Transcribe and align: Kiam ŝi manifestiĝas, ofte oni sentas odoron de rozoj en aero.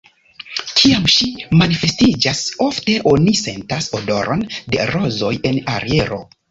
Kiam 0.79 1.03
ŝi 1.15 1.29
manifestiĝas, 1.59 2.41
ofte 2.69 2.97
oni 3.15 3.37
sentas 3.43 3.93
odoron 4.01 4.47
de 4.75 4.93
rozoj 4.97 5.35
en 5.53 5.67
aero. 5.81 6.25